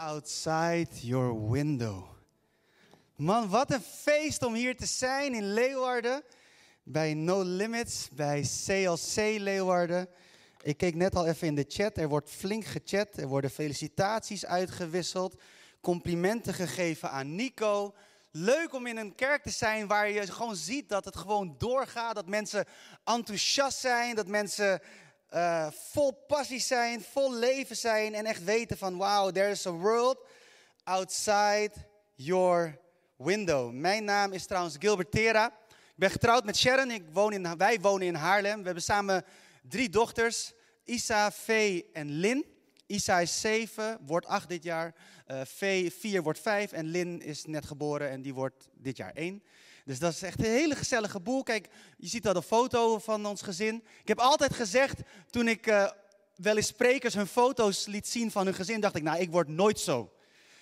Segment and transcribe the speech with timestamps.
[0.00, 2.04] outside your window.
[3.16, 6.22] Man, wat een feest om hier te zijn in Leeuwarden.
[6.82, 10.08] Bij No Limits, bij CLC Leeuwarden.
[10.62, 11.96] Ik keek net al even in de chat.
[11.96, 13.16] Er wordt flink gechat.
[13.16, 15.40] Er worden felicitaties uitgewisseld.
[15.80, 17.94] Complimenten gegeven aan Nico.
[18.30, 22.14] Leuk om in een kerk te zijn waar je gewoon ziet dat het gewoon doorgaat.
[22.14, 22.64] Dat mensen
[23.04, 24.14] enthousiast zijn.
[24.14, 24.80] Dat mensen
[25.34, 29.72] uh, vol passie zijn, vol leven zijn en echt weten van wow, there is a
[29.72, 30.26] world
[30.84, 31.70] outside
[32.14, 32.80] your
[33.16, 33.72] window.
[33.72, 35.46] Mijn naam is trouwens Gilbert Tera.
[35.68, 36.90] Ik ben getrouwd met Sharon.
[36.90, 38.58] Ik woon in, wij wonen in Haarlem.
[38.58, 39.24] We hebben samen
[39.62, 40.52] drie dochters,
[40.84, 42.44] Isa, Vee en Lin.
[42.86, 44.94] Isa is zeven, wordt acht dit jaar.
[45.26, 46.72] Uh, Vee vier, wordt vijf.
[46.72, 49.42] En Lin is net geboren en die wordt dit jaar één.
[49.84, 51.42] Dus dat is echt een hele gezellige boel.
[51.42, 53.84] Kijk, je ziet al de foto van ons gezin.
[54.00, 55.90] Ik heb altijd gezegd, toen ik uh,
[56.36, 59.48] wel eens sprekers hun foto's liet zien van hun gezin, dacht ik, nou, ik word
[59.48, 60.12] nooit zo.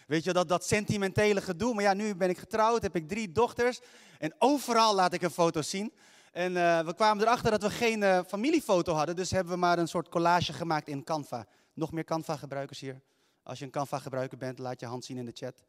[0.07, 1.75] Weet je, dat, dat sentimentele gedoe.
[1.75, 3.81] Maar ja, nu ben ik getrouwd, heb ik drie dochters.
[4.19, 5.93] En overal laat ik een foto zien.
[6.33, 9.17] En uh, we kwamen erachter dat we geen uh, familiefoto hadden.
[9.17, 11.47] Dus hebben we maar een soort collage gemaakt in Canva.
[11.75, 13.01] Nog meer Canva-gebruikers hier?
[13.43, 15.65] Als je een Canva-gebruiker bent, laat je hand zien in de chat.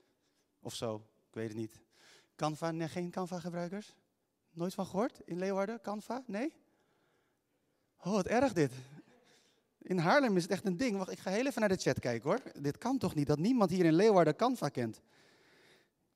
[0.61, 0.95] Of zo,
[1.27, 1.88] ik weet het niet.
[2.39, 3.95] Canva, nee, geen Canva-gebruikers?
[4.51, 5.21] Nooit van gehoord?
[5.25, 6.23] In Leeuwarden, Canva?
[6.25, 6.53] Nee?
[7.97, 8.71] Oh, wat erg dit.
[9.77, 10.97] In Haarlem is het echt een ding.
[10.97, 12.41] Wacht, ik ga heel even naar de chat kijken hoor.
[12.61, 15.01] Dit kan toch niet dat niemand hier in Leeuwarden Canva kent?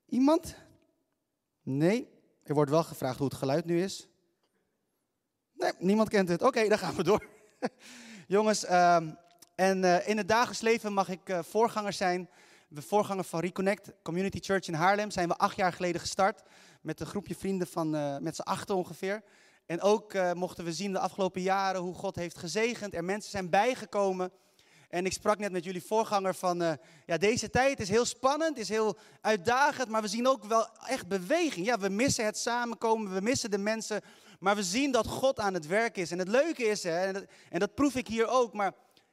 [0.06, 0.56] Iemand?
[1.62, 2.08] Nee.
[2.42, 4.08] Er wordt wel gevraagd hoe het geluid nu is.
[5.52, 6.42] Nee, niemand kent het.
[6.42, 7.26] Oké, dan gaan we door.
[8.26, 8.96] Jongens, uh,
[9.54, 12.28] en uh, in het dagelijks leven mag ik uh, voorganger zijn
[12.74, 16.42] de voorganger van Reconnect Community Church in Haarlem zijn we acht jaar geleden gestart.
[16.80, 19.22] Met een groepje vrienden van uh, met z'n achten ongeveer.
[19.66, 22.94] En ook uh, mochten we zien de afgelopen jaren hoe God heeft gezegend.
[22.94, 24.32] Er mensen zijn bijgekomen.
[24.88, 26.72] En ik sprak net met jullie voorganger van, uh,
[27.06, 31.08] ja, deze tijd is heel spannend, is heel uitdagend, maar we zien ook wel echt
[31.08, 31.66] beweging.
[31.66, 34.00] Ja, we missen het samenkomen, we missen de mensen,
[34.38, 36.10] maar we zien dat God aan het werk is.
[36.10, 38.72] En het leuke is, hè, en, dat, en dat proef ik hier ook, maar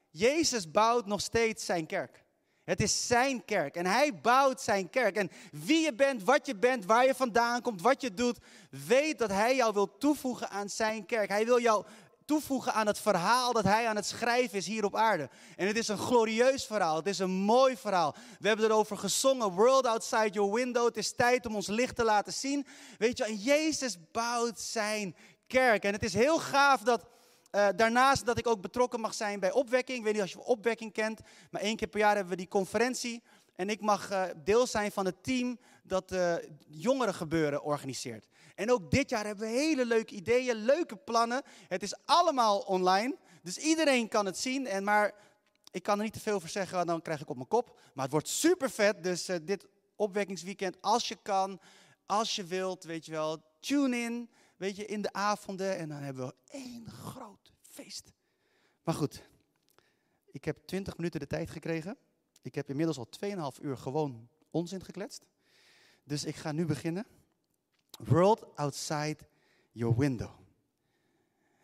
[0.10, 2.24] Jezus bouwt nog steeds zijn kerk.
[2.72, 5.16] Het is zijn kerk en hij bouwt zijn kerk.
[5.16, 8.38] En wie je bent, wat je bent, waar je vandaan komt, wat je doet,
[8.86, 11.30] weet dat hij jou wil toevoegen aan zijn kerk.
[11.30, 11.86] Hij wil jou
[12.26, 15.30] toevoegen aan het verhaal dat hij aan het schrijven is hier op aarde.
[15.56, 18.16] En het is een glorieus verhaal, het is een mooi verhaal.
[18.40, 20.86] We hebben erover gezongen, World Outside Your Window.
[20.86, 22.66] Het is tijd om ons licht te laten zien.
[22.98, 25.16] Weet je, en Jezus bouwt zijn
[25.48, 25.84] kerk.
[25.84, 27.06] En het is heel gaaf dat
[27.52, 29.98] uh, daarnaast dat ik ook betrokken mag zijn bij opwekking.
[29.98, 31.20] Ik weet niet als je opwekking kent,
[31.50, 33.24] maar één keer per jaar hebben we die conferentie.
[33.56, 36.36] En ik mag uh, deel zijn van het team dat uh,
[36.68, 38.28] jongerengebeuren organiseert.
[38.56, 41.42] En ook dit jaar hebben we hele leuke ideeën, leuke plannen.
[41.68, 44.68] Het is allemaal online, dus iedereen kan het zien.
[44.68, 45.14] En maar
[45.72, 47.80] ik kan er niet te veel over zeggen, dan krijg ik op mijn kop.
[47.94, 51.60] Maar het wordt super vet, dus dit opwekkingsweekend, als je kan,
[52.06, 54.30] als je wilt, weet je wel, tune in
[54.62, 55.78] weet je, in de avonden.
[55.78, 58.12] En dan hebben we één groot feest.
[58.84, 59.24] Maar goed,
[60.32, 61.98] ik heb 20 minuten de tijd gekregen.
[62.42, 63.08] Ik heb inmiddels al
[63.56, 65.26] 2,5 uur gewoon onzin gekletst.
[66.04, 67.06] Dus ik ga nu beginnen.
[68.00, 69.18] World outside
[69.72, 70.32] your window.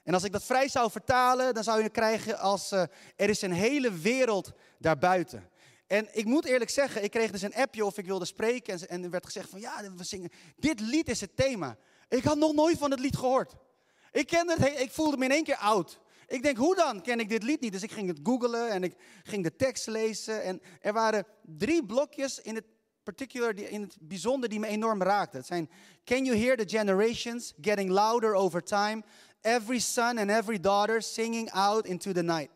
[0.03, 2.81] En als ik dat vrij zou vertalen, dan zou je het krijgen als uh,
[3.15, 5.49] er is een hele wereld daarbuiten.
[5.87, 8.89] En ik moet eerlijk zeggen, ik kreeg dus een appje of ik wilde spreken en,
[8.89, 11.77] en er werd gezegd van ja, we zingen, dit lied is het thema.
[12.09, 13.53] Ik had nog nooit van het lied gehoord.
[14.11, 15.99] Ik, kende het, ik voelde me in één keer oud.
[16.27, 17.71] Ik denk, hoe dan ken ik dit lied niet?
[17.71, 20.43] Dus ik ging het googlen en ik ging de tekst lezen.
[20.43, 22.65] En er waren drie blokjes in het
[23.03, 25.37] particular, in het bijzonder, die me enorm raakten.
[25.37, 25.69] Het zijn,
[26.03, 29.03] can you hear the generations getting louder over time?
[29.41, 32.49] Every son and every daughter singing out into the night.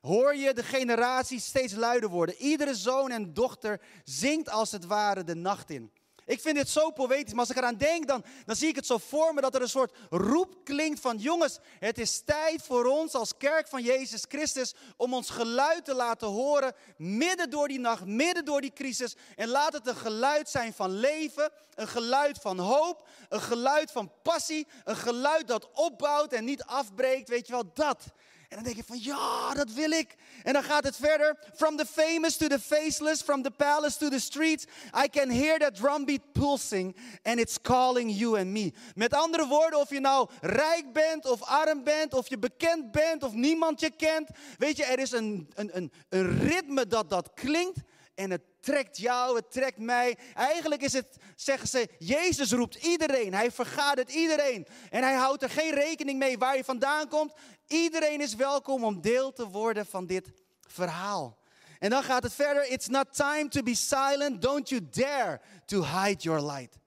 [0.00, 2.34] Hoor je de generaties steeds luider worden?
[2.34, 5.92] Iedere zoon en dochter zingt als het ware de nacht in.
[6.26, 8.86] Ik vind dit zo poëtisch, maar als ik eraan denk, dan, dan zie ik het
[8.86, 12.84] zo voor me dat er een soort roep klinkt van jongens, het is tijd voor
[12.84, 17.80] ons als kerk van Jezus Christus om ons geluid te laten horen midden door die
[17.80, 19.16] nacht, midden door die crisis.
[19.36, 24.12] En laat het een geluid zijn van leven, een geluid van hoop, een geluid van
[24.22, 28.04] passie, een geluid dat opbouwt en niet afbreekt, weet je wel, dat.
[28.52, 30.14] En dan denk je van ja, dat wil ik.
[30.42, 31.38] En dan gaat het verder.
[31.54, 34.64] From the famous to the faceless, from the palace to the streets.
[35.04, 38.72] I can hear that drumbeat pulsing and it's calling you and me.
[38.94, 43.22] Met andere woorden, of je nou rijk bent of arm bent, of je bekend bent
[43.22, 44.28] of niemand je kent.
[44.58, 47.78] Weet je, er is een, een, een, een ritme dat dat klinkt.
[48.14, 50.18] En het trekt jou, het trekt mij.
[50.34, 53.34] Eigenlijk is het, zeggen ze, Jezus roept iedereen.
[53.34, 54.66] Hij vergadert iedereen.
[54.90, 57.32] En hij houdt er geen rekening mee waar je vandaan komt.
[57.66, 61.38] Iedereen is welkom om deel te worden van dit verhaal.
[61.78, 62.66] En dan gaat het verder.
[62.66, 64.42] It's not time to be silent.
[64.42, 66.78] Don't you dare to hide your light.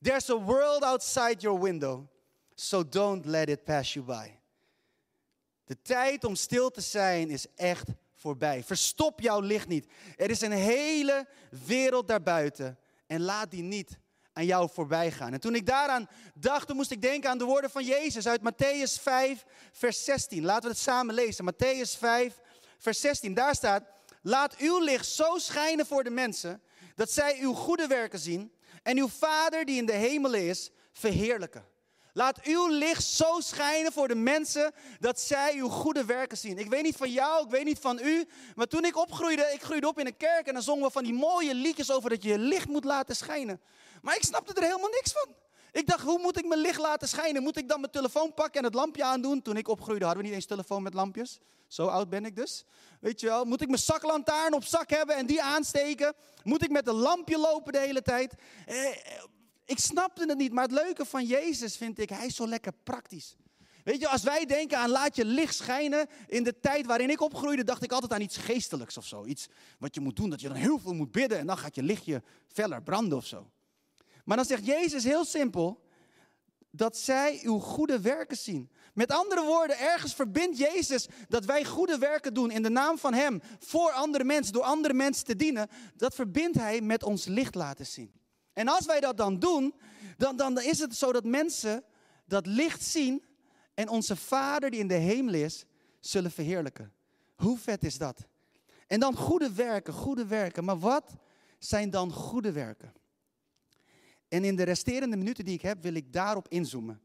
[0.00, 2.06] There's a world outside your window.
[2.54, 4.38] So don't let it pass you by.
[5.64, 7.86] De tijd om stil te zijn is echt
[8.18, 8.64] voorbij.
[8.64, 9.86] Verstop jouw licht niet.
[10.16, 11.26] Er is een hele
[11.66, 12.78] wereld daarbuiten.
[13.06, 13.98] En laat die niet
[14.32, 15.32] aan jou voorbij gaan.
[15.32, 18.40] En toen ik daaraan dacht, toen moest ik denken aan de woorden van Jezus uit
[18.40, 20.44] Matthäus 5, vers 16.
[20.44, 21.52] Laten we het samen lezen.
[21.52, 22.38] Matthäus 5,
[22.78, 23.34] vers 16.
[23.34, 23.84] Daar staat,
[24.22, 26.62] laat uw licht zo schijnen voor de mensen,
[26.94, 31.64] dat zij uw goede werken zien en uw Vader die in de hemelen is, verheerlijken.
[32.18, 36.58] Laat uw licht zo schijnen voor de mensen dat zij uw goede werken zien.
[36.58, 39.62] Ik weet niet van jou, ik weet niet van u, maar toen ik opgroeide, ik
[39.62, 42.22] groeide op in een kerk en dan zongen we van die mooie liedjes over dat
[42.22, 43.60] je je licht moet laten schijnen.
[44.02, 45.34] Maar ik snapte er helemaal niks van.
[45.72, 47.42] Ik dacht, hoe moet ik mijn licht laten schijnen?
[47.42, 49.42] Moet ik dan mijn telefoon pakken en het lampje aandoen?
[49.42, 51.38] Toen ik opgroeide hadden we niet eens telefoon met lampjes.
[51.68, 52.64] Zo oud ben ik dus.
[53.00, 56.14] Weet je wel, moet ik mijn zaklantaarn op zak hebben en die aansteken?
[56.42, 58.34] Moet ik met een lampje lopen de hele tijd?
[58.66, 58.76] Eh,
[59.68, 62.72] ik snapte het niet, maar het leuke van Jezus vind ik, hij is zo lekker
[62.84, 63.36] praktisch.
[63.84, 67.20] Weet je, als wij denken aan laat je licht schijnen, in de tijd waarin ik
[67.20, 69.24] opgroeide, dacht ik altijd aan iets geestelijks of zo.
[69.24, 69.46] Iets
[69.78, 71.82] wat je moet doen, dat je dan heel veel moet bidden en dan gaat je
[71.82, 73.50] lichtje feller branden of zo.
[74.24, 75.86] Maar dan zegt Jezus heel simpel,
[76.70, 78.70] dat zij uw goede werken zien.
[78.94, 83.14] Met andere woorden, ergens verbindt Jezus dat wij goede werken doen in de naam van
[83.14, 85.68] Hem voor andere mensen, door andere mensen te dienen.
[85.96, 88.12] Dat verbindt Hij met ons licht laten zien.
[88.58, 89.74] En als wij dat dan doen,
[90.16, 91.84] dan, dan is het zo dat mensen
[92.24, 93.24] dat licht zien
[93.74, 95.64] en onze Vader die in de hemel is,
[96.00, 96.92] zullen verheerlijken.
[97.36, 98.26] Hoe vet is dat?
[98.86, 100.64] En dan goede werken, goede werken.
[100.64, 101.16] Maar wat
[101.58, 102.92] zijn dan goede werken?
[104.28, 107.00] En in de resterende minuten die ik heb, wil ik daarop inzoomen.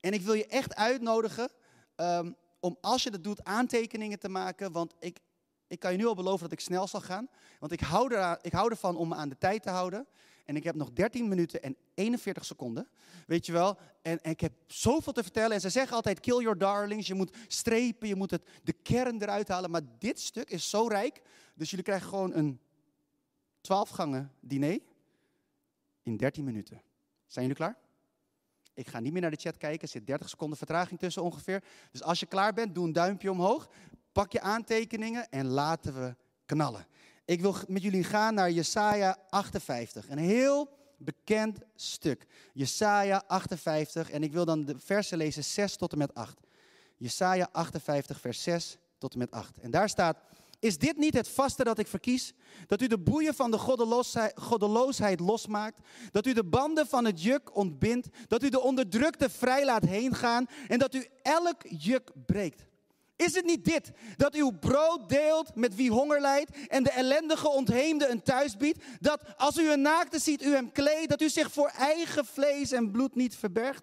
[0.00, 1.50] En ik wil je echt uitnodigen
[1.96, 4.72] um, om als je dat doet aantekeningen te maken.
[4.72, 5.18] Want ik,
[5.66, 7.28] ik kan je nu al beloven dat ik snel zal gaan.
[7.58, 10.06] Want ik hou, er, ik hou ervan om me aan de tijd te houden.
[10.48, 12.88] En ik heb nog 13 minuten en 41 seconden.
[13.26, 13.78] Weet je wel?
[14.02, 15.52] En, ik heb zoveel te vertellen.
[15.52, 17.06] En ze zeggen altijd: kill your darlings.
[17.06, 19.70] Je moet strepen, je moet het, de kern eruit halen.
[19.70, 21.22] Maar dit stuk is zo rijk.
[21.54, 22.60] Dus jullie krijgen gewoon een
[23.60, 24.80] 12 gangen diner
[26.02, 26.82] in 13 minuten.
[27.26, 27.76] Zijn jullie klaar?
[28.74, 29.80] Ik ga niet meer naar de chat kijken.
[29.80, 31.64] Er zit 30 seconden vertraging tussen ongeveer.
[31.90, 33.68] Dus als je klaar bent, doe een duimpje omhoog.
[34.12, 36.16] Pak je aantekeningen en laten we
[36.46, 36.86] knallen.
[37.28, 40.08] Ik wil met jullie gaan naar Jesaja 58.
[40.08, 42.26] Een heel bekend stuk.
[42.52, 44.10] Jesaja 58.
[44.10, 46.40] En ik wil dan de versen lezen 6 tot en met 8.
[46.96, 49.58] Jesaja 58, vers 6 tot en met 8.
[49.58, 50.16] En daar staat...
[50.60, 52.32] Is dit niet het vaste dat ik verkies?
[52.66, 53.58] Dat u de boeien van de
[54.34, 55.80] goddeloosheid, losmaakt.
[56.10, 58.08] Dat u de banden van het juk ontbindt.
[58.26, 60.46] Dat u de onderdrukte vrij laat heen gaan.
[60.68, 62.67] En dat u elk juk breekt.
[63.18, 67.48] Is het niet dit, dat uw brood deelt met wie honger lijdt en de ellendige
[67.48, 68.84] ontheemde een thuis biedt?
[69.00, 72.72] Dat als u een naakte ziet, u hem kleedt, dat u zich voor eigen vlees
[72.72, 73.82] en bloed niet verbergt?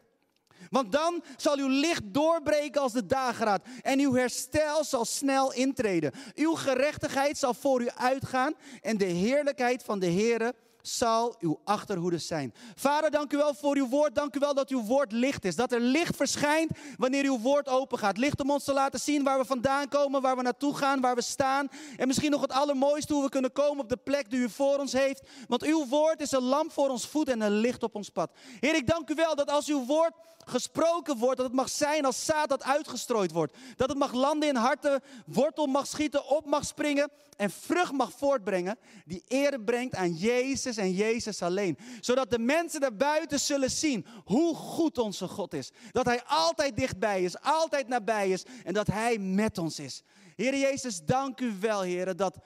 [0.70, 6.12] Want dan zal uw licht doorbreken als de dageraad en uw herstel zal snel intreden.
[6.36, 10.54] Uw gerechtigheid zal voor u uitgaan en de heerlijkheid van de Heere
[10.88, 12.54] zal uw achterhoede zijn.
[12.76, 14.16] Vader, dank u wel voor uw woord.
[14.16, 15.56] Dank u wel dat uw woord licht is.
[15.56, 18.18] Dat er licht verschijnt wanneer uw woord open gaat.
[18.18, 21.16] Licht om ons te laten zien waar we vandaan komen, waar we naartoe gaan, waar
[21.16, 21.70] we staan.
[21.98, 24.78] En misschien nog het allermooiste hoe we kunnen komen op de plek die u voor
[24.78, 25.22] ons heeft.
[25.48, 28.32] Want uw woord is een lamp voor ons voet en een licht op ons pad.
[28.60, 30.14] Heer, ik dank u wel dat als uw woord
[30.46, 33.58] gesproken wordt, dat het mag zijn als zaad dat uitgestrooid wordt.
[33.76, 38.12] Dat het mag landen in harten, wortel mag schieten, op mag springen en vrucht mag
[38.12, 41.78] voortbrengen die ere brengt aan Jezus en Jezus alleen.
[42.00, 45.72] Zodat de mensen daarbuiten zullen zien hoe goed onze God is.
[45.92, 50.04] Dat Hij altijd dichtbij is, altijd nabij is en dat Hij met ons is.
[50.36, 52.38] Heer Jezus, dank u wel, Heer, dat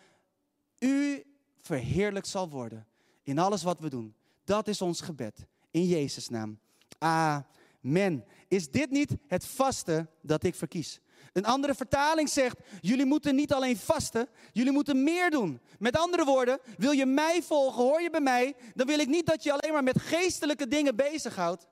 [0.79, 1.24] u
[1.62, 2.88] verheerlijkt zal worden
[3.24, 4.15] in alles wat we doen.
[4.44, 5.46] Dat is ons gebed.
[5.72, 6.60] In Jezus' naam.
[6.98, 7.46] Amen.
[8.48, 11.00] Is dit niet het vaste dat ik verkies?
[11.34, 15.62] Een andere vertaling zegt, jullie moeten niet alleen vasten, jullie moeten meer doen.
[15.80, 19.26] Met andere woorden, wil je mij volgen, hoor je bij mij, dan wil ik niet
[19.26, 21.68] dat je alleen maar met geestelijke dingen bezighoudt,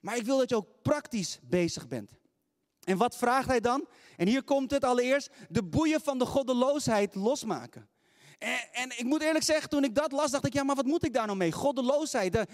[0.00, 2.18] maar ik wil dat je ook praktisch bezig bent.
[2.84, 3.88] En wat vraagt hij dan?
[4.16, 7.88] En hier komt het allereerst, de boeien van de goddeloosheid losmaken.
[8.38, 10.86] En, en, ik moet eerlijk zeggen, toen ik dat las, dacht ik, ja, maar wat
[10.86, 11.52] moet ik daar nou mee?
[11.52, 12.32] Goddeloosheid.
[12.32, 12.46] De,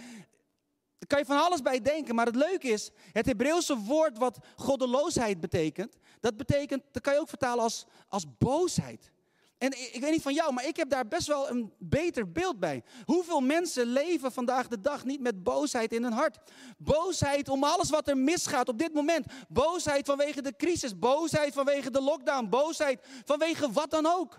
[0.99, 4.39] daar kan je van alles bij denken, maar het leuke is, het Hebreeuwse woord wat
[4.57, 9.11] goddeloosheid betekent, dat betekent, dat kan je ook vertalen als, als boosheid.
[9.59, 12.59] En ik weet niet van jou, maar ik heb daar best wel een beter beeld
[12.59, 12.83] bij.
[13.05, 16.39] Hoeveel mensen leven vandaag de dag niet met boosheid in hun hart?
[16.79, 19.27] Boosheid om alles wat er misgaat op dit moment.
[19.49, 24.39] Boosheid vanwege de crisis, boosheid vanwege de lockdown, boosheid vanwege wat dan ook.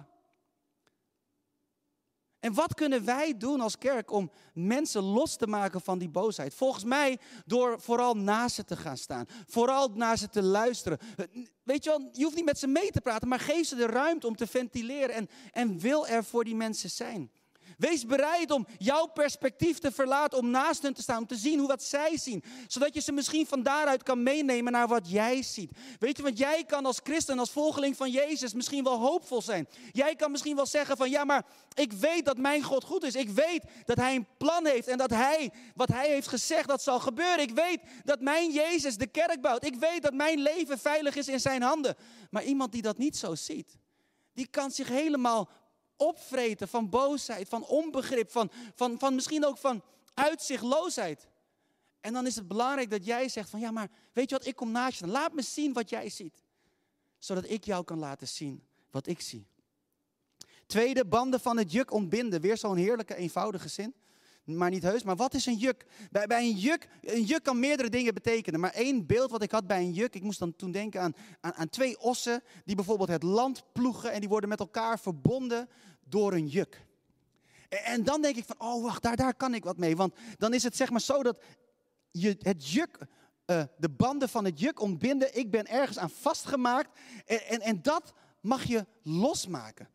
[2.39, 6.53] En wat kunnen wij doen als kerk om mensen los te maken van die boosheid?
[6.53, 9.25] Volgens mij door vooral naast ze te gaan staan.
[9.48, 11.00] Vooral naar ze te luisteren.
[11.63, 13.86] Weet je wel, je hoeft niet met ze mee te praten, maar geef ze de
[13.86, 17.32] ruimte om te ventileren en, en wil er voor die mensen zijn.
[17.78, 21.60] Wees bereid om jouw perspectief te verlaten, om naast hen te staan, om te zien
[21.60, 22.44] hoe wat zij zien.
[22.68, 25.72] Zodat je ze misschien van daaruit kan meenemen naar wat jij ziet.
[26.00, 29.68] Weet je, want jij kan als christen, als volgeling van Jezus misschien wel hoopvol zijn.
[29.92, 33.16] Jij kan misschien wel zeggen van ja, maar ik weet dat mijn God goed is.
[33.16, 36.84] Ik weet dat Hij een plan heeft en dat Hij, wat Hij heeft gezegd, dat
[36.84, 37.40] zal gebeuren.
[37.40, 39.66] Ik weet dat mijn Jezus de kerk bouwt.
[39.66, 41.96] Ik weet dat mijn leven veilig is in Zijn handen.
[42.30, 43.78] Maar iemand die dat niet zo ziet,
[44.34, 45.50] die kan zich helemaal
[45.98, 51.27] opvreten van boosheid, van onbegrip, van, van, van misschien ook van uitzichtloosheid.
[52.00, 54.56] En dan is het belangrijk dat jij zegt van ja, maar weet je wat, ik
[54.56, 55.08] kom naast je.
[55.08, 56.44] Laat me zien wat jij ziet.
[57.18, 59.48] Zodat ik jou kan laten zien wat ik zie.
[60.66, 62.42] Tweede, banden van het juk ontbinden.
[62.42, 63.96] Weer zo'n heerlijke, eenvoudige zin.
[64.48, 65.04] Maar niet heus.
[65.04, 65.86] Maar wat is een juk?
[66.12, 66.88] Bij, bij, een juk?
[67.01, 68.60] Een juk kan meerdere dingen betekenen.
[68.60, 70.16] Maar één beeld wat ik had bij een juk.
[70.16, 72.44] Ik moest dan toen denken aan, aan, aan twee ossen.
[72.66, 74.12] Die bijvoorbeeld het land ploegen.
[74.12, 75.70] En die worden met elkaar verbonden
[76.04, 76.86] door een juk.
[77.70, 79.96] En, dan denk ik van, oh wacht, daar, daar kan ik wat mee.
[79.96, 81.42] Want dan is het zeg maar zo dat
[82.12, 82.98] je het juk,
[83.46, 85.38] uh, de banden van het juk ontbinden.
[85.38, 87.00] Ik ben ergens aan vastgemaakt.
[87.25, 89.89] En, en, en dat mag je losmaken.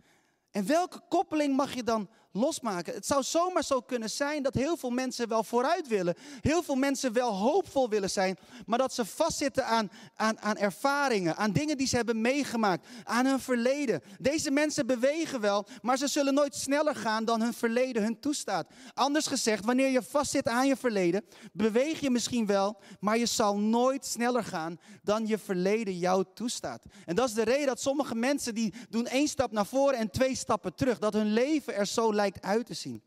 [0.50, 2.94] En welke koppeling mag je dan losmaken.
[2.94, 6.14] Het zou zomaar zo kunnen zijn dat heel veel mensen wel vooruit willen.
[6.40, 8.38] Heel veel mensen wel hoopvol willen zijn.
[8.66, 13.26] Maar dat ze vastzitten aan, aan, aan ervaringen, aan dingen die ze hebben meegemaakt, aan
[13.26, 14.02] hun verleden.
[14.18, 18.66] Deze mensen bewegen wel, maar ze zullen nooit sneller gaan dan hun verleden hun toestaat.
[18.94, 23.58] Anders gezegd, wanneer je vastzit aan je verleden, beweeg je misschien wel, maar je zal
[23.58, 26.84] nooit sneller gaan dan je verleden jou toestaat.
[27.06, 30.10] En dat is de reden dat sommige mensen die doen één stap naar voren en
[30.10, 30.98] twee stappen terug.
[30.98, 33.02] Dat hun leven er zo uit te zien.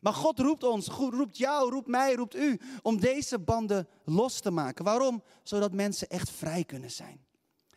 [0.00, 4.50] Maar God roept ons, roept jou, roept mij, roept u om deze banden los te
[4.50, 4.84] maken.
[4.84, 5.22] Waarom?
[5.42, 7.24] Zodat mensen echt vrij kunnen zijn.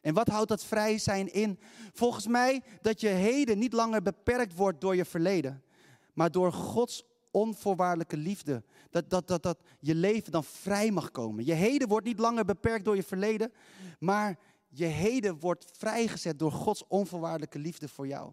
[0.02, 1.60] En wat houdt dat vrij zijn in?
[1.94, 5.64] Volgens mij dat je heden niet langer beperkt wordt door je verleden,
[6.14, 8.64] maar door Gods onvoorwaardelijke liefde.
[8.90, 11.46] Dat, dat, dat, dat je leven dan vrij mag komen.
[11.46, 13.54] Je heden wordt niet langer beperkt door je verleden,
[14.00, 18.32] maar je heden wordt vrijgezet door Gods onvoorwaardelijke liefde voor jou.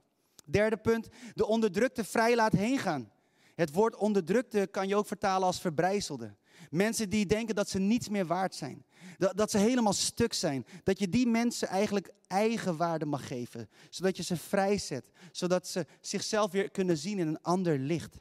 [0.53, 3.11] Derde punt, de onderdrukte vrij laat heen gaan.
[3.55, 6.35] Het woord onderdrukte kan je ook vertalen als verbrijzelde.
[6.71, 8.85] Mensen die denken dat ze niets meer waard zijn.
[9.19, 10.67] Dat, dat ze helemaal stuk zijn.
[10.83, 13.69] Dat je die mensen eigenlijk eigen waarde mag geven.
[13.91, 15.11] Zodat je ze vrijzet.
[15.33, 18.19] Zodat ze zichzelf weer kunnen zien in een ander licht.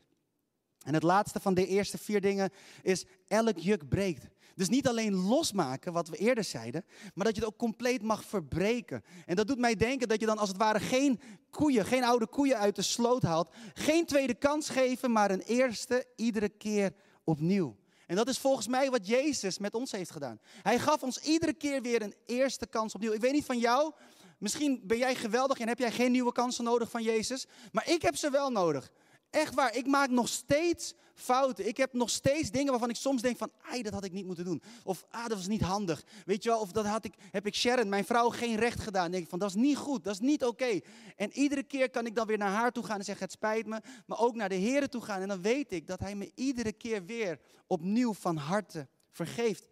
[0.85, 2.49] En het laatste van de eerste vier dingen
[2.81, 4.27] is elk juk breekt.
[4.61, 8.25] Dus niet alleen losmaken, wat we eerder zeiden, maar dat je het ook compleet mag
[8.25, 9.03] verbreken.
[9.25, 12.27] En dat doet mij denken dat je dan als het ware geen koeien, geen oude
[12.27, 13.53] koeien uit de sloot haalt.
[13.73, 17.75] Geen tweede kans geven, maar een eerste iedere keer opnieuw.
[18.07, 20.39] En dat is volgens mij wat Jezus met ons heeft gedaan.
[20.61, 23.13] Hij gaf ons iedere keer weer een eerste kans opnieuw.
[23.13, 23.93] Ik weet niet van jou,
[24.37, 28.01] misschien ben jij geweldig en heb jij geen nieuwe kansen nodig van Jezus, maar ik
[28.01, 28.91] heb ze wel nodig.
[29.31, 31.67] Echt waar, ik maak nog steeds fouten.
[31.67, 34.25] Ik heb nog steeds dingen waarvan ik soms denk van, ai, dat had ik niet
[34.25, 34.61] moeten doen.
[34.83, 36.03] Of, ah, dat was niet handig.
[36.25, 39.01] Weet je wel, of dat had ik, heb ik Sharon, mijn vrouw, geen recht gedaan.
[39.01, 40.79] Dan denk ik van, dat is niet goed, dat is niet oké.
[41.15, 43.65] En iedere keer kan ik dan weer naar haar toe gaan en zeggen, het spijt
[43.65, 43.81] me.
[44.05, 45.21] Maar ook naar de Heer toe gaan.
[45.21, 49.67] En dan weet ik dat Hij me iedere keer weer opnieuw van harte vergeeft.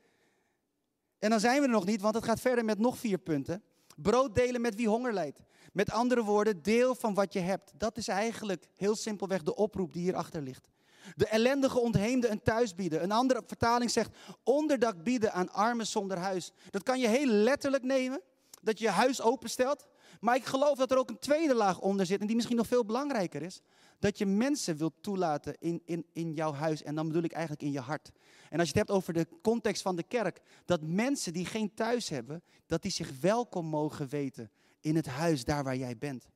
[1.20, 3.64] En dan zijn we er nog niet, want het gaat verder met nog vier punten.
[3.96, 5.40] Brood delen met wie honger lijdt.
[5.74, 7.72] Met andere woorden, deel van wat je hebt.
[7.78, 10.70] Dat is eigenlijk heel simpelweg de oproep die hierachter ligt.
[11.16, 13.04] De ellendige ontheemde een thuis bieden.
[13.04, 16.52] Een andere vertaling zegt onderdak bieden aan armen zonder huis.
[16.70, 18.22] Dat kan je heel letterlijk nemen,
[18.62, 19.86] dat je je huis openstelt.
[20.20, 22.68] Maar ik geloof dat er ook een tweede laag onder zit en die misschien nog
[22.68, 23.62] veel belangrijker is.
[24.00, 27.64] Dat je mensen wilt toelaten in, in, in jouw huis en dan bedoel ik eigenlijk
[27.64, 28.12] in je hart.
[28.50, 31.74] En als je het hebt over de context van de kerk, dat mensen die geen
[31.74, 36.30] thuis hebben, dat die zich welkom mogen weten in het huis daar waar jij bent.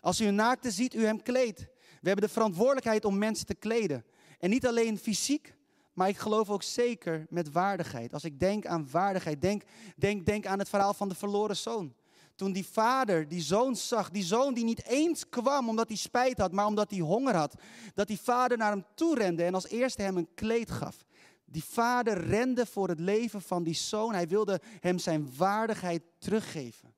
[0.00, 1.60] Als u een naakte ziet, u hem kleedt.
[2.00, 4.04] We hebben de verantwoordelijkheid om mensen te kleden.
[4.38, 5.54] En niet alleen fysiek,
[5.92, 8.12] maar ik geloof ook zeker met waardigheid.
[8.12, 9.62] Als ik denk aan waardigheid, denk,
[9.96, 11.94] denk, denk aan het verhaal van de verloren zoon.
[12.34, 16.38] Toen die vader die zoon zag, die zoon die niet eens kwam omdat hij spijt
[16.38, 17.54] had, maar omdat hij honger had,
[17.94, 21.04] dat die vader naar hem toe rende en als eerste hem een kleed gaf.
[21.44, 24.14] Die vader rende voor het leven van die zoon.
[24.14, 26.94] Hij wilde hem zijn waardigheid teruggeven.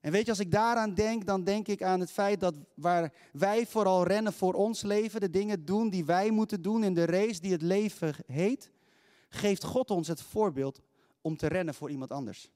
[0.00, 3.12] En weet je, als ik daaraan denk, dan denk ik aan het feit dat waar
[3.32, 7.04] wij vooral rennen voor ons leven, de dingen doen die wij moeten doen in de
[7.04, 8.70] race die het leven heet,
[9.28, 10.80] geeft God ons het voorbeeld
[11.20, 12.50] om te rennen voor iemand anders.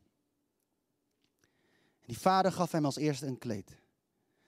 [2.00, 3.80] En die vader gaf hem als eerste een kleed.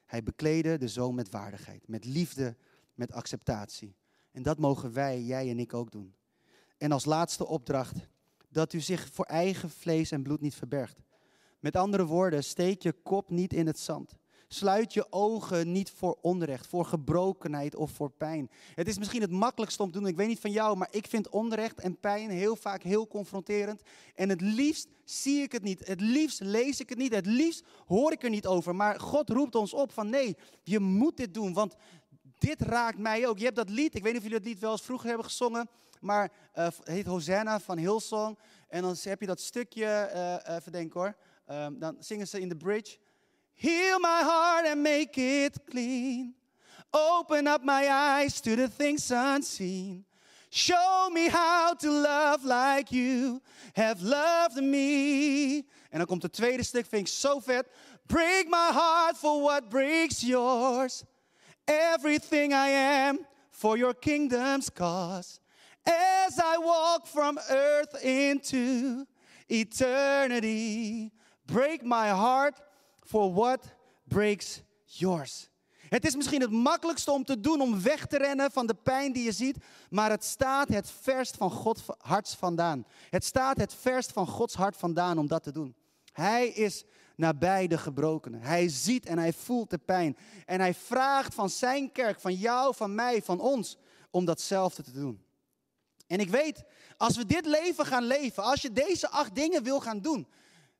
[0.06, 2.56] Hij bekleedde de zoon met waardigheid, met liefde,
[2.94, 3.96] met acceptatie.
[4.30, 6.14] En dat mogen wij, jij en ik ook doen.
[6.78, 7.96] En als laatste opdracht,
[8.48, 10.98] dat u zich voor eigen vlees en bloed niet verbergt.
[11.64, 14.16] Met andere woorden, steek je kop niet in het zand.
[14.48, 18.50] Sluit je ogen niet voor onrecht, voor gebrokenheid of voor pijn.
[18.74, 20.08] Het is misschien het makkelijkste om te doen.
[20.08, 23.82] Ik weet niet van jou, maar ik vind onrecht en pijn heel vaak heel confronterend.
[24.14, 25.86] En het liefst zie ik het niet.
[25.86, 27.14] Het liefst lees ik het niet.
[27.14, 28.74] Het liefst hoor ik er niet over.
[28.74, 31.52] Maar God roept ons op van nee, je moet dit doen.
[31.52, 31.74] Want
[32.38, 33.38] dit raakt mij ook.
[33.38, 35.26] Je hebt dat lied, ik weet niet of jullie dat lied wel eens vroeger hebben
[35.26, 35.68] gezongen.
[36.00, 38.38] Maar uh, het heet Hosanna van Hillsong.
[38.68, 41.16] En dan heb je dat stukje, uh, even denken hoor.
[41.50, 42.98] Um, dan zingen ze in de bridge.
[43.54, 46.34] Heal my heart and make it clean.
[46.90, 50.04] Open up my eyes to the things unseen.
[50.48, 53.40] Show me how to love like you
[53.72, 55.66] have loved me.
[55.90, 57.66] En dan komt het tweede stuk, vind ik zo vet.
[58.06, 61.04] Break my heart for what breaks yours.
[61.64, 65.40] Everything I am for your kingdom's cause.
[65.82, 69.06] As I walk from earth into
[69.46, 71.12] eternity,
[71.44, 72.60] break my heart
[73.00, 73.74] for what
[74.04, 75.48] breaks yours.
[75.88, 79.12] Het is misschien het makkelijkste om te doen om weg te rennen van de pijn
[79.12, 79.56] die je ziet,
[79.90, 82.86] maar het staat het verst van Gods hart vandaan.
[83.10, 85.74] Het staat het verst van Gods hart vandaan om dat te doen.
[86.12, 86.84] Hij is
[87.16, 88.40] nabij de gebrokenen.
[88.40, 90.16] Hij ziet en hij voelt de pijn.
[90.46, 93.76] En hij vraagt van zijn kerk, van jou, van mij, van ons,
[94.10, 95.24] om datzelfde te doen.
[96.06, 96.62] En ik weet,
[96.96, 100.26] als we dit leven gaan leven, als je deze acht dingen wil gaan doen,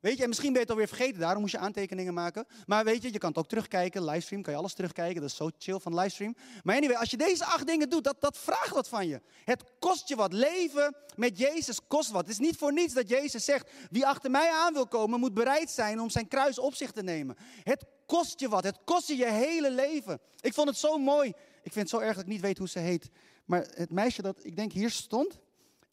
[0.04, 2.46] Weet je, en misschien ben je het alweer vergeten, daarom moet je aantekeningen maken.
[2.66, 5.20] Maar weet je, je kan het ook terugkijken, livestream, kan je alles terugkijken.
[5.20, 6.37] Dat is zo chill van livestream.
[6.62, 9.20] Maar anyway, als je deze acht dingen doet, dat, dat vraagt wat van je.
[9.44, 10.32] Het kost je wat.
[10.32, 12.20] Leven met Jezus kost wat.
[12.20, 15.34] Het is niet voor niets dat Jezus zegt, wie achter mij aan wil komen, moet
[15.34, 17.37] bereid zijn om zijn kruis op zich te nemen.
[17.62, 18.64] Het kost je wat.
[18.64, 20.20] Het kost je je hele leven.
[20.40, 21.28] Ik vond het zo mooi.
[21.62, 23.11] Ik vind het zo erg dat ik niet weet hoe ze heet.
[23.44, 25.40] Maar het meisje dat, ik denk, hier stond.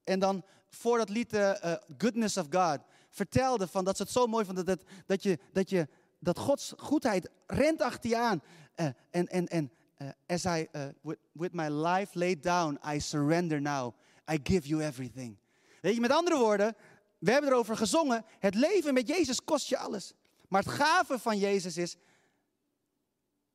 [0.04, 1.54] En dan voor dat lied uh,
[1.98, 2.80] Goodness of God
[3.12, 5.88] vertelde van dat ze het zo mooi vonden dat, dat, je, dat, je,
[6.20, 8.42] dat Gods goedheid rent achter je aan.
[8.76, 13.00] Uh, en en, en uh, as I, uh, with, with my life laid down, I
[13.00, 13.94] surrender now.
[14.32, 15.38] I give you everything.
[15.82, 16.76] Weet je, met andere woorden,
[17.18, 18.26] we hebben erover gezongen.
[18.40, 20.14] Het leven met Jezus kost je alles.
[20.48, 21.98] Maar het gave van Jezus is,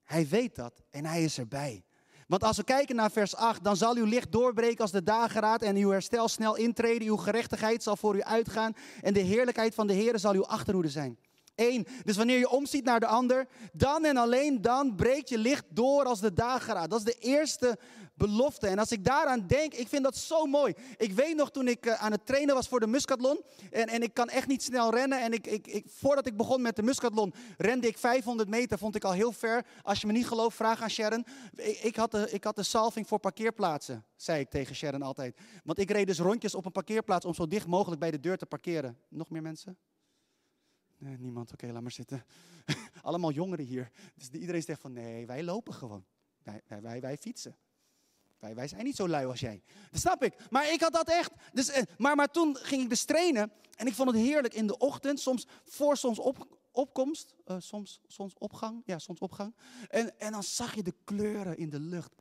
[0.03, 1.85] hij weet dat en hij is erbij.
[2.27, 5.63] Want als we kijken naar vers 8, dan zal uw licht doorbreken als de dageraad
[5.63, 7.09] en uw herstel snel intreden.
[7.09, 10.89] Uw gerechtigheid zal voor u uitgaan en de heerlijkheid van de Heer zal uw achterhoede
[10.89, 11.19] zijn.
[11.57, 11.87] Eén.
[12.05, 16.05] Dus wanneer je omziet naar de ander, dan en alleen dan breekt je licht door
[16.05, 16.91] als de dageraad.
[16.91, 17.79] Dat is de eerste
[18.15, 18.67] belofte.
[18.67, 20.75] En als ik daaraan denk, ik vind dat zo mooi.
[20.97, 23.43] Ik weet nog toen ik eh, aan het trainen was voor de Muscatlon.
[23.71, 25.21] En, en ik kan echt niet snel rennen.
[25.21, 28.79] En ik, ik, ik, voordat ik begon met de Muscatlon, rende ik 500 meter.
[28.79, 29.67] Vond ik al heel ver.
[29.83, 31.27] Als je me niet gelooft, vraag aan Sharon.
[31.55, 35.37] Ik, ik, had de, ik had de salving voor parkeerplaatsen, zei ik tegen Sharon altijd.
[35.65, 38.37] Want ik reed dus rondjes op een parkeerplaats om zo dicht mogelijk bij de deur
[38.37, 38.99] te parkeren.
[39.09, 39.79] Nog meer mensen?
[40.99, 41.53] Nee, niemand.
[41.53, 42.25] Oké, laat maar zitten.
[43.03, 43.91] Allemaal jongeren hier.
[44.15, 46.05] Dus iedereen zegt van nee, wij lopen gewoon.
[46.43, 47.57] Wij, wij, wij, fietsen.
[48.39, 49.63] Wij, wij zijn niet zo lui als jij.
[49.91, 50.51] Dat snap ik.
[50.51, 51.33] Maar ik had dat echt.
[51.53, 53.53] Dus, eh, maar, maar toen ging ik dus trainen.
[53.77, 55.21] En ik vond het heerlijk in de ochtend.
[55.21, 57.35] Soms voor soms op, opkomst.
[57.47, 58.83] Uh, soms, soms opgang.
[58.85, 59.55] Ja, soms opgang.
[59.89, 62.15] En, en dan zag je de kleuren in de lucht.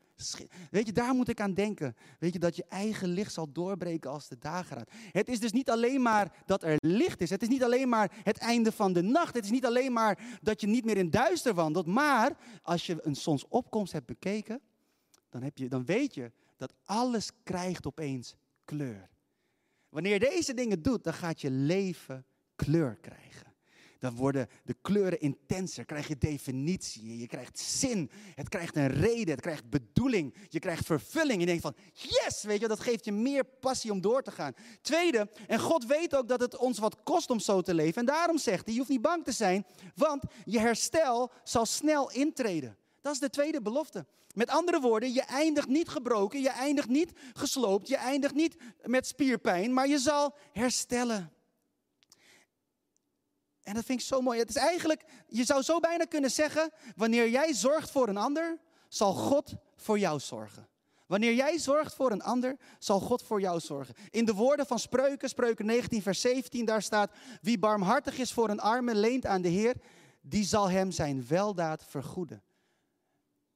[0.72, 1.96] Weet je, daar moet ik aan denken.
[2.20, 4.90] Weet je, dat je eigen licht zal doorbreken als de dageraad.
[5.12, 7.30] Het is dus niet alleen maar dat er licht is.
[7.30, 9.36] Het is niet alleen maar het einde van de nacht.
[9.36, 11.86] Het is niet alleen maar dat je niet meer in duister wandelt.
[11.86, 14.62] Maar als je een zonsopkomst hebt bekeken,
[15.30, 19.10] dan, heb je, dan weet je dat alles krijgt opeens kleur.
[19.90, 22.26] Wanneer je deze dingen doet, dan gaat je leven
[22.56, 23.55] kleur krijgen
[24.06, 25.86] dan worden de kleuren intenser.
[25.86, 30.86] Krijg je definitie, je krijgt zin, het krijgt een reden, het krijgt bedoeling, je krijgt
[30.86, 31.40] vervulling.
[31.40, 34.54] Je denkt van, yes, weet je, dat geeft je meer passie om door te gaan.
[34.82, 38.00] Tweede, en God weet ook dat het ons wat kost om zo te leven.
[38.00, 39.66] En daarom zegt hij, je hoeft niet bang te zijn,
[39.96, 42.78] want je herstel zal snel intreden.
[43.02, 44.06] Dat is de tweede belofte.
[44.34, 49.08] Met andere woorden, je eindigt niet gebroken, je eindigt niet gesloopt, je eindigt niet met
[49.08, 51.34] spierpijn, maar je zal herstellen.
[53.66, 54.40] En dat vind ik zo mooi.
[54.40, 58.58] Het is eigenlijk, je zou zo bijna kunnen zeggen, wanneer jij zorgt voor een ander,
[58.88, 60.68] zal God voor jou zorgen.
[61.08, 63.96] Wanneer jij zorgt voor een ander, zal God voor jou zorgen.
[64.10, 68.50] In de woorden van Spreuken, Spreuken 19, vers 17, daar staat: Wie barmhartig is voor
[68.50, 69.76] een arme, leent aan de Heer,
[70.22, 72.44] die zal hem zijn weldaad vergoeden.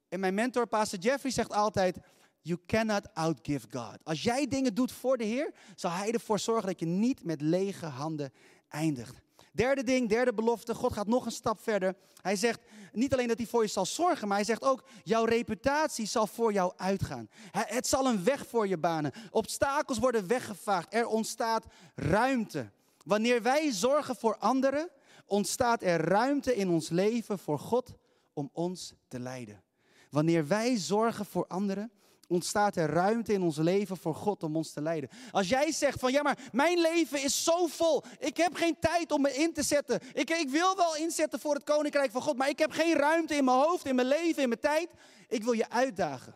[0.07, 1.97] En mijn mentor, Pastor Jeffrey, zegt altijd:
[2.41, 3.97] You cannot outgive God.
[4.03, 7.41] Als jij dingen doet voor de Heer, zal Hij ervoor zorgen dat je niet met
[7.41, 8.33] lege handen
[8.67, 9.21] eindigt.
[9.51, 10.75] Derde ding, derde belofte.
[10.75, 11.95] God gaat nog een stap verder.
[12.21, 15.25] Hij zegt, niet alleen dat hij voor je zal zorgen, maar hij zegt ook, jouw
[15.25, 17.29] reputatie zal voor jou uitgaan.
[17.51, 19.11] Het zal een weg voor je banen.
[19.31, 20.93] Obstakels worden weggevaagd.
[20.93, 22.69] Er ontstaat ruimte.
[23.05, 24.89] Wanneer wij zorgen voor anderen,
[25.25, 27.93] ontstaat er ruimte in ons leven voor God
[28.33, 29.63] om ons te leiden.
[30.09, 31.91] Wanneer wij zorgen voor anderen,
[32.29, 35.09] ontstaat er ruimte in ons leven voor God om ons te leiden.
[35.31, 38.03] Als jij zegt van ja, maar mijn leven is zo vol.
[38.19, 39.99] Ik heb geen tijd om me in te zetten.
[40.13, 43.35] Ik, ik wil wel inzetten voor het koninkrijk van God, maar ik heb geen ruimte
[43.35, 44.89] in mijn hoofd, in mijn leven, in mijn tijd.
[45.27, 46.35] Ik wil je uitdagen.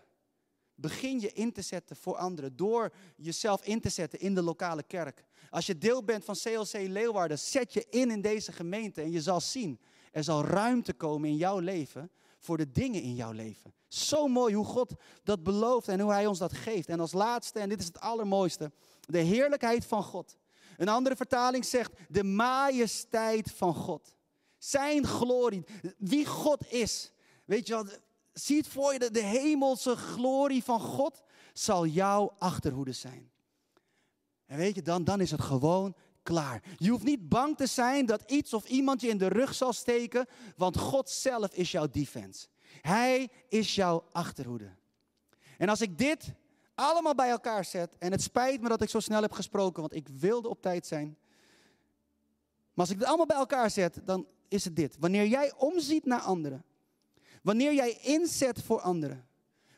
[0.76, 4.84] Begin je in te zetten voor anderen door jezelf in te zetten in de lokale
[4.84, 5.24] kerk.
[5.50, 9.22] Als je deel bent van CLC Leeuwarden, zet je in in deze gemeente en je
[9.22, 9.80] zal zien,
[10.12, 13.74] er zal ruimte komen in jouw leven voor de dingen in jouw leven.
[13.94, 16.90] Zo mooi hoe God dat belooft en hoe Hij ons dat geeft.
[16.90, 20.38] En als laatste, en dit is het allermooiste, de heerlijkheid van God.
[20.78, 24.16] Een andere vertaling zegt de majesteit van God.
[24.58, 25.64] Zijn glorie,
[25.98, 27.12] wie God is.
[27.46, 28.00] Weet je wat,
[28.34, 31.22] zie het voor je, de, de hemelse glorie van God
[31.54, 33.32] zal jouw achterhoede zijn.
[34.46, 36.64] En weet je, dan, dan is het gewoon klaar.
[36.78, 39.74] Je hoeft niet bang te zijn dat iets of iemand je in de rug zal
[39.74, 42.48] steken, want God zelf is jouw defense.
[42.82, 44.70] Hij is jouw achterhoede.
[45.58, 46.34] En als ik dit
[46.76, 49.96] allemaal bij elkaar zet, en het spijt me dat ik zo snel heb gesproken, want
[49.96, 51.18] ik wilde op tijd zijn.
[52.74, 54.96] Maar als ik het allemaal bij elkaar zet, dan is het dit.
[55.00, 56.64] Wanneer jij omziet naar anderen,
[57.42, 59.28] wanneer jij inzet voor anderen,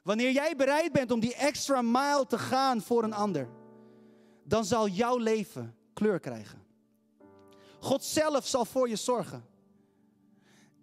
[0.03, 3.49] wanneer jij bereid bent om die extra mile te gaan voor een ander,
[4.43, 6.63] dan zal jouw leven kleur krijgen.
[7.79, 9.45] God zelf zal voor je zorgen.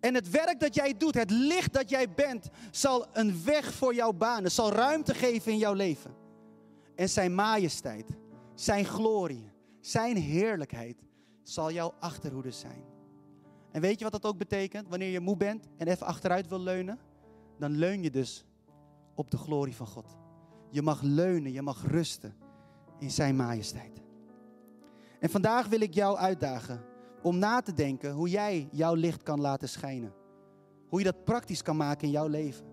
[0.03, 3.95] En het werk dat jij doet, het licht dat jij bent, zal een weg voor
[3.95, 6.15] jou banen, zal ruimte geven in jouw leven.
[6.95, 8.07] En zijn majesteit,
[8.55, 10.97] zijn glorie, zijn heerlijkheid
[11.43, 12.85] zal jouw achterhoede zijn.
[13.71, 14.89] En weet je wat dat ook betekent?
[14.89, 16.99] Wanneer je moe bent en even achteruit wil leunen,
[17.59, 18.45] dan leun je dus
[19.15, 20.17] op de glorie van God.
[20.71, 22.35] Je mag leunen, je mag rusten
[22.99, 24.03] in zijn majesteit.
[25.21, 26.85] En vandaag wil ik jou uitdagen
[27.23, 30.13] om na te denken hoe jij jouw licht kan laten schijnen.
[30.89, 32.67] Hoe je dat praktisch kan maken in jouw leven.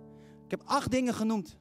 [0.45, 1.57] Ik heb acht dingen genoemd.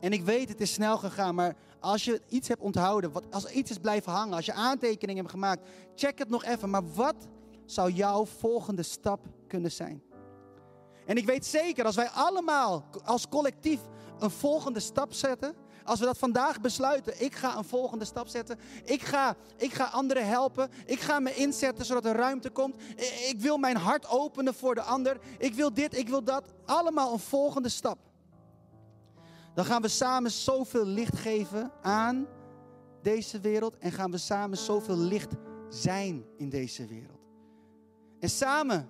[0.00, 3.50] En ik weet, het is snel gegaan, maar als je iets hebt onthouden, wat, als
[3.50, 6.70] iets is blijven hangen, als je aantekeningen hebt gemaakt, check het nog even.
[6.70, 7.28] Maar wat
[7.64, 10.02] zou jouw volgende stap kunnen zijn?
[11.06, 13.80] En ik weet zeker, als wij allemaal als collectief
[14.18, 15.54] een volgende stap zetten,
[15.90, 18.58] als we dat vandaag besluiten, ik ga een volgende stap zetten.
[18.84, 20.70] Ik ga, ik ga anderen helpen.
[20.86, 22.82] Ik ga me inzetten zodat er ruimte komt.
[23.28, 25.18] Ik wil mijn hart openen voor de ander.
[25.38, 26.44] Ik wil dit, ik wil dat.
[26.64, 27.98] Allemaal een volgende stap.
[29.54, 32.26] Dan gaan we samen zoveel licht geven aan
[33.02, 33.78] deze wereld.
[33.78, 35.32] En gaan we samen zoveel licht
[35.68, 37.20] zijn in deze wereld.
[38.20, 38.88] En samen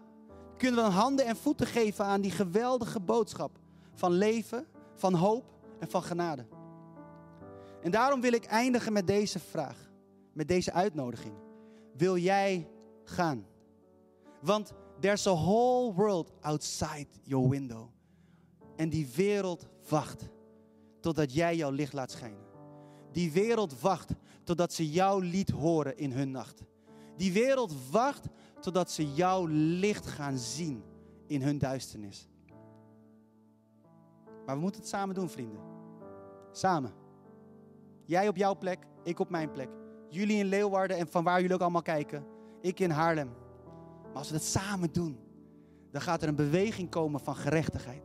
[0.57, 3.59] kunnen we handen en voeten geven aan die geweldige boodschap
[3.95, 5.45] van leven, van hoop
[5.79, 6.47] en van genade.
[7.83, 9.91] En daarom wil ik eindigen met deze vraag,
[10.33, 11.35] met deze uitnodiging.
[11.97, 12.69] Wil jij
[13.05, 13.47] gaan?
[14.41, 17.89] Want there's a whole world outside your window.
[18.77, 20.29] En die wereld wacht
[21.01, 22.49] totdat jij jouw licht laat schijnen.
[23.13, 24.13] Die wereld wacht
[24.45, 26.63] totdat ze jouw lied horen in hun nacht.
[27.17, 28.27] Die wereld wacht
[28.61, 30.83] totdat ze jouw licht gaan zien
[31.27, 32.29] in hun duisternis.
[34.47, 35.61] Maar we moeten het samen doen, vrienden.
[36.53, 36.93] Samen.
[38.11, 39.69] Jij op jouw plek, ik op mijn plek.
[40.09, 42.27] Jullie in Leeuwarden en van waar jullie ook allemaal kijken.
[42.61, 43.31] Ik in Haarlem.
[44.03, 45.19] Maar als we dat samen doen,
[45.91, 48.03] dan gaat er een beweging komen van gerechtigheid.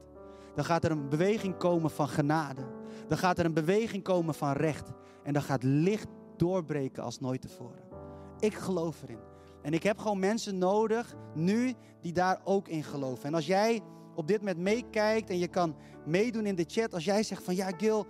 [0.56, 2.62] Dan gaat er een beweging komen van genade.
[3.08, 4.92] Dan gaat er een beweging komen van recht.
[5.24, 7.84] En dan gaat licht doorbreken als nooit tevoren.
[8.40, 9.20] Ik geloof erin.
[9.62, 13.26] En ik heb gewoon mensen nodig nu die daar ook in geloven.
[13.26, 13.82] En als jij
[14.16, 16.94] op dit moment meekijkt en je kan meedoen in de chat.
[16.94, 18.06] Als jij zegt van ja Gil,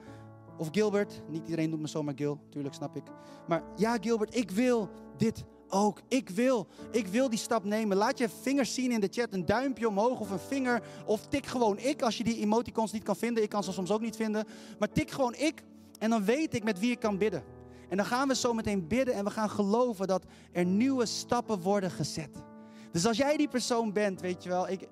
[0.57, 3.03] of Gilbert, niet iedereen noemt me zomaar Gil, tuurlijk snap ik.
[3.47, 6.01] Maar ja, Gilbert, ik wil dit ook.
[6.07, 7.97] Ik wil, ik wil die stap nemen.
[7.97, 10.83] Laat je vingers zien in de chat, een duimpje omhoog of een vinger.
[11.05, 13.43] Of tik gewoon ik als je die emoticons niet kan vinden.
[13.43, 14.45] Ik kan ze soms ook niet vinden.
[14.79, 15.63] Maar tik gewoon ik
[15.99, 17.43] en dan weet ik met wie ik kan bidden.
[17.89, 21.61] En dan gaan we zo meteen bidden en we gaan geloven dat er nieuwe stappen
[21.61, 22.43] worden gezet.
[22.91, 24.87] Dus als jij die persoon bent, weet je wel, ik,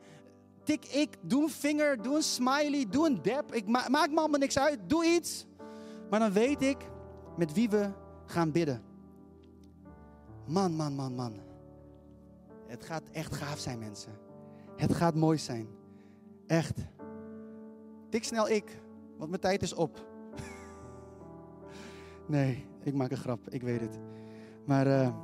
[0.63, 3.53] tik ik, doe een vinger, doe een smiley, doe een dab.
[3.53, 5.45] Ik ma maak me allemaal niks uit, doe iets.
[6.13, 6.77] Maar dan weet ik
[7.37, 7.89] met wie we
[8.25, 8.81] gaan bidden.
[10.45, 11.33] Man, man, man, man.
[12.67, 14.11] Het gaat echt gaaf zijn, mensen.
[14.75, 15.67] Het gaat mooi zijn.
[16.47, 16.79] Echt.
[18.09, 18.81] Tik snel ik,
[19.17, 20.05] want mijn tijd is op.
[22.27, 23.99] nee, ik maak een grap, ik weet het.
[24.65, 25.15] Maar uh,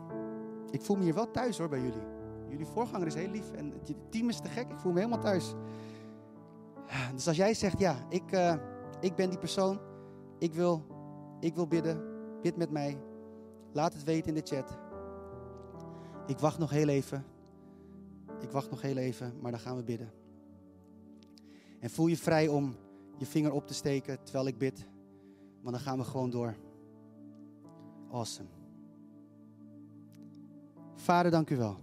[0.72, 2.04] ik voel me hier wel thuis hoor bij jullie.
[2.48, 4.70] Jullie voorganger is heel lief en het team is te gek.
[4.70, 5.54] Ik voel me helemaal thuis.
[7.14, 8.56] Dus als jij zegt, ja, ik, uh,
[9.00, 9.89] ik ben die persoon.
[10.40, 10.86] Ik wil,
[11.40, 12.02] ik wil bidden.
[12.42, 12.98] Bid met mij.
[13.74, 14.78] Laat het weten in de chat.
[16.28, 17.26] Ik wacht nog heel even.
[18.40, 20.12] Ik wacht nog heel even, maar dan gaan we bidden.
[21.80, 22.76] En voel je vrij om
[23.18, 24.88] je vinger op te steken terwijl ik bid.
[25.62, 26.56] Want dan gaan we gewoon door.
[28.12, 28.50] Awesome.
[30.96, 31.78] Vader, dank u wel.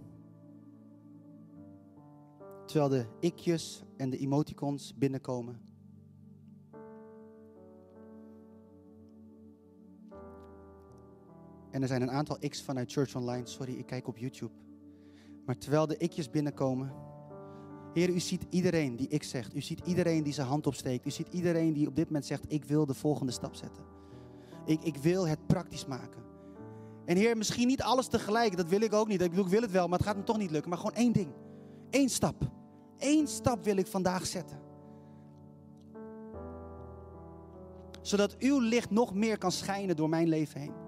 [2.65, 5.66] Terwijl de ikjes en de emoticons binnenkomen.
[11.71, 13.47] En er zijn een aantal X vanuit Church Online.
[13.47, 14.53] Sorry, ik kijk op YouTube.
[15.45, 16.93] Maar terwijl de ikjes binnenkomen.
[17.93, 19.55] Heer, u ziet iedereen die X zegt.
[19.55, 21.05] U ziet iedereen die zijn hand opsteekt.
[21.05, 23.83] U ziet iedereen die op dit moment zegt: Ik wil de volgende stap zetten.
[24.65, 26.23] Ik, ik wil het praktisch maken.
[27.05, 28.57] En Heer, misschien niet alles tegelijk.
[28.57, 29.21] Dat wil ik ook niet.
[29.21, 30.69] Ik, bedoel, ik wil het wel, maar het gaat me toch niet lukken.
[30.69, 31.31] Maar gewoon één ding.
[31.89, 32.51] Eén stap.
[32.97, 34.59] Eén stap wil ik vandaag zetten.
[38.01, 40.86] Zodat uw licht nog meer kan schijnen door mijn leven heen.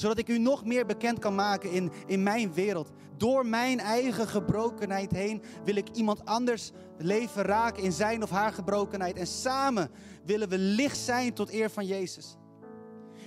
[0.00, 2.90] Zodat ik u nog meer bekend kan maken in, in mijn wereld.
[3.16, 8.52] Door mijn eigen gebrokenheid heen wil ik iemand anders leven raken in zijn of haar
[8.52, 9.16] gebrokenheid.
[9.16, 9.90] En samen
[10.24, 12.36] willen we licht zijn tot eer van Jezus.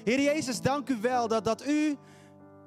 [0.03, 1.97] Heer Jezus, dank u wel dat, dat u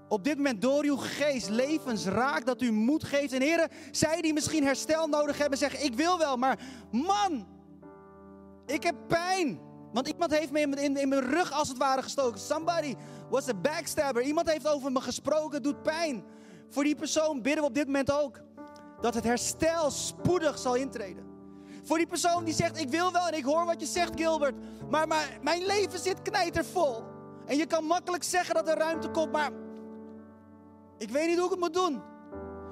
[0.08, 3.32] op dit moment door uw geest levens raakt, dat u moed geeft.
[3.32, 6.58] En heren, zij die misschien herstel nodig hebben, zeggen: Ik wil wel, maar
[6.90, 7.46] man,
[8.66, 9.65] ik heb pijn.
[9.96, 12.40] Want iemand heeft me in, in, mijn rug als het ware gestoken.
[12.40, 12.94] Somebody
[13.30, 14.22] was a backstabber.
[14.22, 16.24] Iemand heeft over me gesproken, het doet pijn.
[16.68, 18.40] Voor die persoon bidden we op dit moment ook
[19.00, 21.24] dat het herstel spoedig zal intreden.
[21.82, 24.54] Voor die persoon die zegt: Ik wil wel en ik hoor wat je zegt, Gilbert.
[24.90, 27.04] Maar, maar mijn leven zit knijtervol.
[27.46, 29.50] En je kan makkelijk zeggen dat er ruimte komt, maar
[30.98, 32.02] ik weet niet hoe ik het moet doen.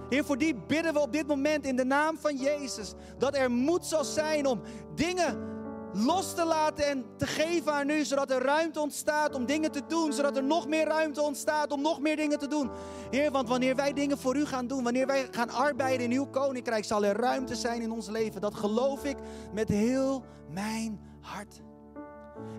[0.08, 2.92] Heer, voor die bidden we op dit moment in de naam van Jezus.
[3.18, 4.60] Dat er moed zal zijn om
[4.94, 5.53] dingen
[5.94, 8.04] los te laten en te geven aan u.
[8.04, 10.12] Zodat er ruimte ontstaat om dingen te doen.
[10.12, 12.70] Zodat er nog meer ruimte ontstaat om nog meer dingen te doen.
[13.10, 14.82] Heer, want wanneer wij dingen voor u gaan doen.
[14.82, 16.84] Wanneer wij gaan arbeiden in uw koninkrijk.
[16.84, 18.40] Zal er ruimte zijn in ons leven.
[18.40, 19.16] Dat geloof ik
[19.52, 21.60] met heel mijn hart.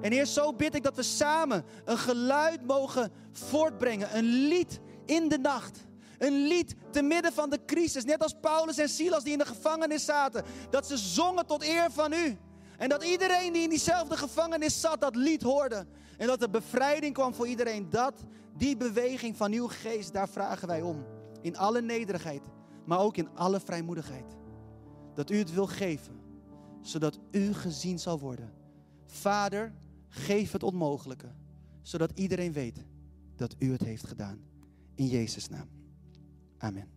[0.01, 4.17] En Heer, zo bid ik dat we samen een geluid mogen voortbrengen.
[4.17, 5.79] Een lied in de nacht.
[6.17, 8.03] Een lied te midden van de crisis.
[8.03, 10.43] Net als Paulus en Silas die in de gevangenis zaten.
[10.69, 12.37] Dat ze zongen tot eer van u.
[12.77, 15.85] En dat iedereen die in diezelfde gevangenis zat dat lied hoorde.
[16.17, 17.89] En dat er bevrijding kwam voor iedereen.
[17.89, 18.23] Dat,
[18.57, 21.05] die beweging van uw geest, daar vragen wij om.
[21.41, 22.41] In alle nederigheid,
[22.85, 24.35] maar ook in alle vrijmoedigheid.
[25.13, 26.19] Dat u het wil geven,
[26.81, 28.53] zodat u gezien zal worden.
[29.05, 29.73] Vader,
[30.09, 31.31] geef het onmogelijke,
[31.81, 32.85] zodat iedereen weet
[33.35, 34.39] dat u het heeft gedaan.
[34.95, 35.69] In Jezus' naam.
[36.57, 36.94] Amen.